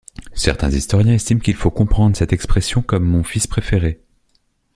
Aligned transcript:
Certains 0.33 0.71
historiens 0.71 1.13
estiment 1.13 1.41
qu'il 1.41 1.53
faut 1.53 1.69
comprendre 1.69 2.17
cette 2.17 2.33
expression 2.33 2.81
comme 2.81 3.03
mon 3.03 3.23
fils 3.23 3.45
préféré. 3.45 4.01